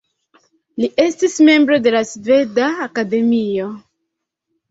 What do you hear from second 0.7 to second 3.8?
Li estis membro de la Sveda Akademio.